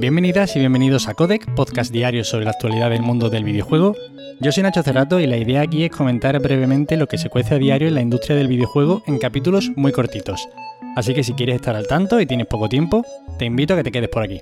[0.00, 3.94] Bienvenidas y bienvenidos a Codec, podcast diario sobre la actualidad del mundo del videojuego.
[4.40, 7.56] Yo soy Nacho Cerrato y la idea aquí es comentar brevemente lo que se cuece
[7.56, 10.48] a diario en la industria del videojuego en capítulos muy cortitos.
[10.96, 13.04] Así que si quieres estar al tanto y tienes poco tiempo,
[13.38, 14.40] te invito a que te quedes por aquí.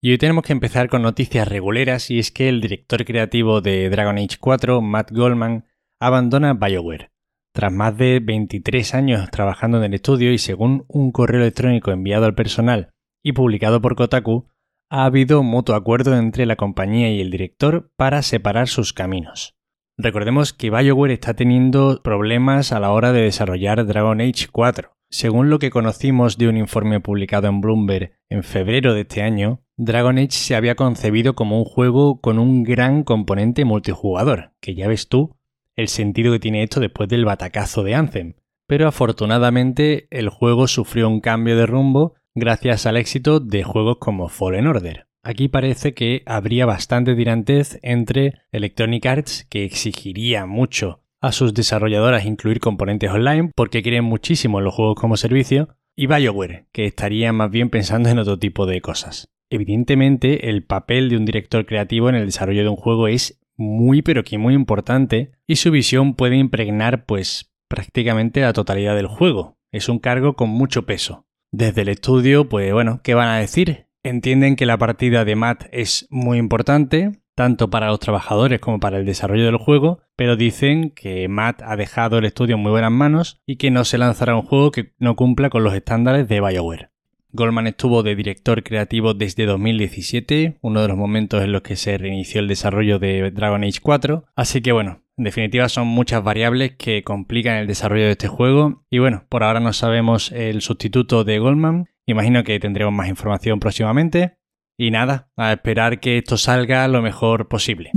[0.00, 3.90] Y hoy tenemos que empezar con noticias reguleras y es que el director creativo de
[3.90, 5.66] Dragon Age 4, Matt Goldman,
[6.00, 7.10] abandona BioWare.
[7.52, 12.24] Tras más de 23 años trabajando en el estudio y según un correo electrónico enviado
[12.24, 12.91] al personal
[13.22, 14.48] y publicado por Kotaku,
[14.90, 19.56] ha habido mutuo acuerdo entre la compañía y el director para separar sus caminos.
[19.96, 24.90] Recordemos que BioWare está teniendo problemas a la hora de desarrollar Dragon Age 4.
[25.10, 29.62] Según lo que conocimos de un informe publicado en Bloomberg en febrero de este año,
[29.76, 34.88] Dragon Age se había concebido como un juego con un gran componente multijugador, que ya
[34.88, 35.36] ves tú
[35.76, 38.34] el sentido que tiene esto después del batacazo de Anthem.
[38.66, 44.28] Pero afortunadamente el juego sufrió un cambio de rumbo gracias al éxito de juegos como
[44.28, 45.06] Fallen Order.
[45.22, 52.24] Aquí parece que habría bastante tirantez entre Electronic Arts, que exigiría mucho a sus desarrolladoras
[52.24, 57.50] incluir componentes online porque quieren muchísimo los juegos como servicio, y BioWare, que estaría más
[57.50, 59.28] bien pensando en otro tipo de cosas.
[59.50, 64.00] Evidentemente, el papel de un director creativo en el desarrollo de un juego es muy
[64.00, 69.58] pero que muy importante y su visión puede impregnar pues prácticamente la totalidad del juego.
[69.70, 71.26] Es un cargo con mucho peso.
[71.54, 73.84] Desde el estudio, pues bueno, ¿qué van a decir?
[74.02, 78.96] Entienden que la partida de Matt es muy importante, tanto para los trabajadores como para
[78.96, 82.90] el desarrollo del juego, pero dicen que Matt ha dejado el estudio en muy buenas
[82.90, 86.40] manos y que no se lanzará un juego que no cumpla con los estándares de
[86.40, 86.88] BioWare.
[87.32, 91.98] Goldman estuvo de director creativo desde 2017, uno de los momentos en los que se
[91.98, 96.76] reinició el desarrollo de Dragon Age 4, así que bueno, en definitiva son muchas variables
[96.76, 101.24] que complican el desarrollo de este juego y bueno, por ahora no sabemos el sustituto
[101.24, 104.38] de Goldman, imagino que tendremos más información próximamente
[104.78, 107.90] y nada, a esperar que esto salga lo mejor posible.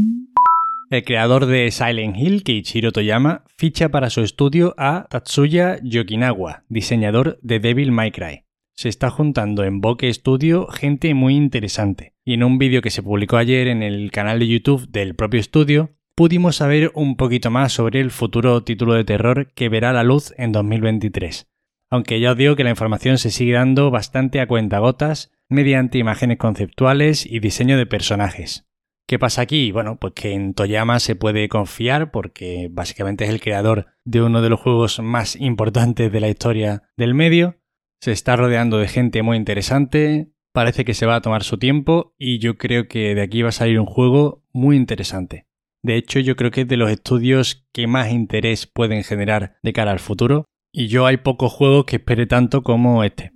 [0.91, 7.39] El creador de Silent Hill, Keiichiro Toyama, ficha para su estudio a Tatsuya Yokinawa, diseñador
[7.41, 8.45] de Devil May Cry
[8.75, 12.13] se está juntando en Bokeh Studio gente muy interesante.
[12.25, 15.39] Y en un vídeo que se publicó ayer en el canal de YouTube del propio
[15.39, 20.03] estudio, pudimos saber un poquito más sobre el futuro título de terror que verá la
[20.03, 21.47] luz en 2023.
[21.91, 26.37] Aunque ya os digo que la información se sigue dando bastante a cuentagotas mediante imágenes
[26.37, 28.67] conceptuales y diseño de personajes.
[29.07, 29.71] ¿Qué pasa aquí?
[29.71, 34.41] Bueno, pues que en Toyama se puede confiar porque básicamente es el creador de uno
[34.41, 37.59] de los juegos más importantes de la historia del medio
[38.05, 42.13] se está rodeando de gente muy interesante, parece que se va a tomar su tiempo
[42.19, 45.47] y yo creo que de aquí va a salir un juego muy interesante.
[45.85, 49.71] De hecho, yo creo que es de los estudios que más interés pueden generar de
[49.71, 53.31] cara al futuro y yo hay pocos juegos que espere tanto como este.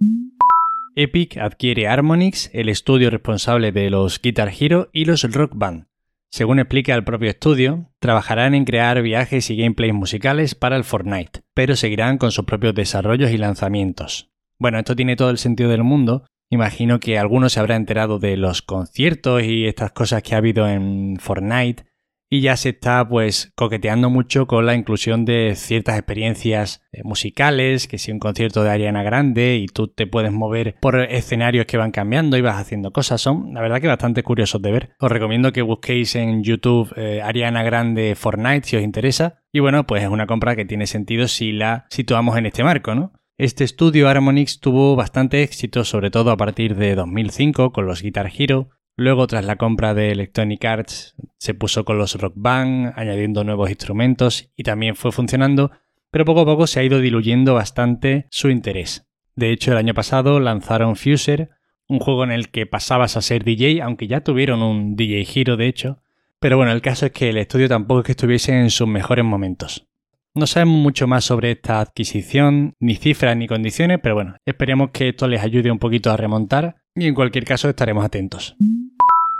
[0.95, 5.85] Epic adquiere Harmonix, el estudio responsable de los Guitar Hero y los Rock Band.
[6.31, 11.41] Según explica el propio estudio, trabajarán en crear viajes y gameplays musicales para el Fortnite,
[11.53, 14.31] pero seguirán con sus propios desarrollos y lanzamientos.
[14.57, 16.25] Bueno, esto tiene todo el sentido del mundo.
[16.49, 20.67] Imagino que alguno se habrá enterado de los conciertos y estas cosas que ha habido
[20.67, 21.83] en Fortnite
[22.29, 27.87] y ya se está pues coqueteando mucho con la inclusión de ciertas experiencias eh, musicales,
[27.87, 31.77] que si un concierto de Ariana Grande y tú te puedes mover por escenarios que
[31.77, 34.89] van cambiando y vas haciendo cosas, son la verdad que bastante curiosos de ver.
[34.99, 39.87] Os recomiendo que busquéis en YouTube eh, Ariana Grande Fortnite si os interesa y bueno,
[39.87, 43.13] pues es una compra que tiene sentido si la situamos en este marco, ¿no?
[43.39, 48.29] Este estudio Harmonix tuvo bastante éxito, sobre todo a partir de 2005 con los Guitar
[48.37, 48.69] Hero.
[48.99, 53.69] Luego, tras la compra de Electronic Arts, se puso con los Rock Band, añadiendo nuevos
[53.69, 55.71] instrumentos y también fue funcionando,
[56.11, 59.07] pero poco a poco se ha ido diluyendo bastante su interés.
[59.37, 61.49] De hecho, el año pasado lanzaron Fuser,
[61.87, 65.55] un juego en el que pasabas a ser DJ, aunque ya tuvieron un DJ Hero
[65.55, 66.01] de hecho.
[66.41, 69.23] Pero bueno, el caso es que el estudio tampoco es que estuviese en sus mejores
[69.23, 69.87] momentos.
[70.35, 75.07] No sabemos mucho más sobre esta adquisición, ni cifras ni condiciones, pero bueno, esperemos que
[75.07, 78.57] esto les ayude un poquito a remontar y en cualquier caso estaremos atentos.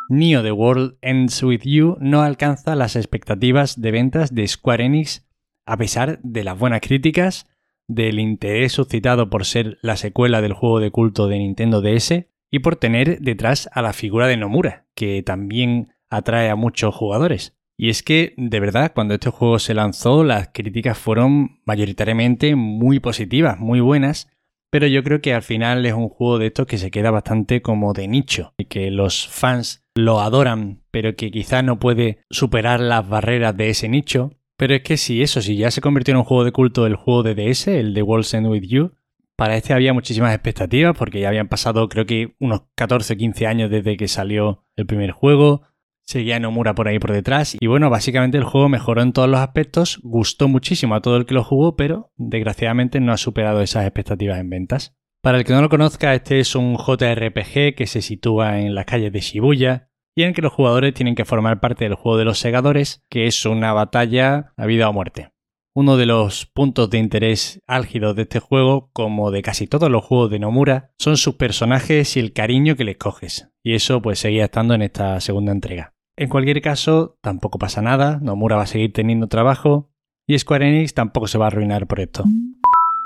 [0.09, 5.29] Neo The World Ends With You no alcanza las expectativas de ventas de Square Enix
[5.69, 7.45] a pesar de las buenas críticas,
[7.87, 12.59] del interés suscitado por ser la secuela del juego de culto de Nintendo DS y
[12.59, 17.55] por tener detrás a la figura de Nomura, que también atrae a muchos jugadores.
[17.77, 22.99] Y es que, de verdad, cuando este juego se lanzó, las críticas fueron mayoritariamente muy
[22.99, 24.27] positivas, muy buenas,
[24.69, 27.61] pero yo creo que al final es un juego de estos que se queda bastante
[27.61, 32.79] como de nicho, y que los fans lo adoran, pero que quizá no puede superar
[32.79, 34.31] las barreras de ese nicho.
[34.57, 36.95] Pero es que si eso, si ya se convirtió en un juego de culto el
[36.95, 38.91] juego de DS, el de World's End With You,
[39.37, 43.47] Para este había muchísimas expectativas porque ya habían pasado creo que unos 14 o 15
[43.47, 45.61] años desde que salió el primer juego.
[46.09, 49.41] Seguía Nomura por ahí por detrás y bueno, básicamente el juego mejoró en todos los
[49.41, 53.85] aspectos, gustó muchísimo a todo el que lo jugó, pero desgraciadamente no ha superado esas
[53.85, 54.97] expectativas en ventas.
[55.21, 58.85] Para el que no lo conozca, este es un JRPG que se sitúa en las
[58.85, 62.25] calles de Shibuya y en que los jugadores tienen que formar parte del juego de
[62.25, 65.29] los segadores, que es una batalla a vida o muerte.
[65.75, 70.03] Uno de los puntos de interés álgidos de este juego, como de casi todos los
[70.03, 73.51] juegos de Nomura, son sus personajes y el cariño que les coges.
[73.63, 75.93] Y eso pues seguía estando en esta segunda entrega.
[76.19, 79.89] En cualquier caso, tampoco pasa nada, Nomura va a seguir teniendo trabajo
[80.27, 82.25] y Square Enix tampoco se va a arruinar por esto.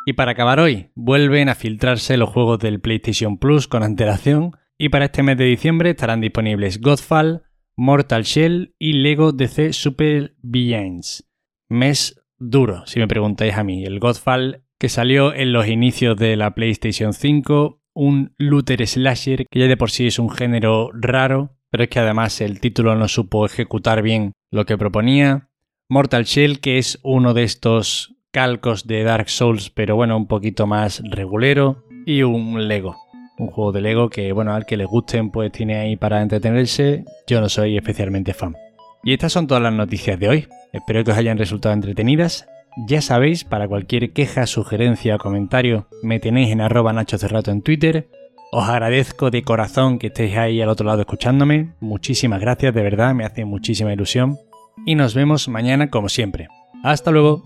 [0.08, 4.90] Y para acabar hoy, vuelven a filtrarse los juegos del PlayStation Plus con antelación y
[4.90, 7.44] para este mes de diciembre estarán disponibles Godfall,
[7.76, 11.30] Mortal Shell y Lego DC Super Villains.
[11.70, 13.84] Mes duro, si me preguntáis a mí.
[13.84, 19.60] El Godfall que salió en los inicios de la PlayStation 5, un looter slasher que
[19.60, 23.08] ya de por sí es un género raro, pero es que además el título no
[23.08, 25.50] supo ejecutar bien lo que proponía.
[25.90, 30.68] Mortal Shell, que es uno de estos calcos de Dark Souls, pero bueno, un poquito
[30.68, 31.84] más regulero.
[32.06, 32.96] Y un Lego.
[33.40, 37.06] Un juego de Lego que, bueno, al que le gusten, pues tiene ahí para entretenerse.
[37.26, 38.56] Yo no soy especialmente fan.
[39.04, 40.48] Y estas son todas las noticias de hoy.
[40.74, 42.48] Espero que os hayan resultado entretenidas.
[42.88, 47.64] Ya sabéis, para cualquier queja, sugerencia o comentario, me tenéis en arroba Nacho Cerrato en
[47.64, 48.10] Twitter.
[48.56, 51.74] Os agradezco de corazón que estéis ahí al otro lado escuchándome.
[51.80, 54.38] Muchísimas gracias, de verdad, me hace muchísima ilusión.
[54.86, 56.50] Y nos vemos mañana como siempre.
[56.84, 57.44] Hasta luego.